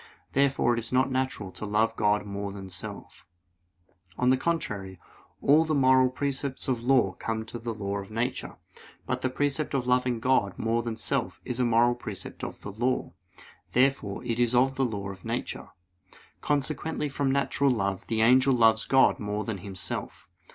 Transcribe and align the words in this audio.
Therefore 0.31 0.73
it 0.73 0.79
is 0.79 0.91
not 0.91 1.11
natural 1.11 1.51
to 1.51 1.63
love 1.63 1.95
God 1.95 2.25
more 2.25 2.51
than 2.51 2.71
self. 2.71 3.27
On 4.17 4.29
the 4.29 4.35
contrary, 4.35 4.99
All 5.43 5.63
the 5.63 5.75
moral 5.75 6.09
precepts 6.09 6.67
of 6.67 6.77
the 6.81 6.87
law 6.91 7.11
come 7.19 7.41
of 7.53 7.63
the 7.63 7.71
law 7.75 7.97
of 7.99 8.09
nature. 8.09 8.55
But 9.05 9.21
the 9.21 9.29
precept 9.29 9.75
of 9.75 9.85
loving 9.85 10.19
God 10.19 10.57
more 10.57 10.81
than 10.81 10.97
self 10.97 11.39
is 11.45 11.59
a 11.59 11.65
moral 11.65 11.93
precept 11.93 12.43
of 12.43 12.61
the 12.61 12.71
law. 12.71 13.13
Therefore, 13.73 14.25
it 14.25 14.39
is 14.39 14.55
of 14.55 14.73
the 14.73 14.85
law 14.85 15.09
of 15.11 15.23
nature. 15.23 15.69
Consequently 16.41 17.07
from 17.07 17.29
natural 17.29 17.69
love 17.69 18.07
the 18.07 18.21
angel 18.21 18.55
loves 18.55 18.85
God 18.85 19.19
more 19.19 19.43
than 19.43 19.59
himself. 19.59 20.27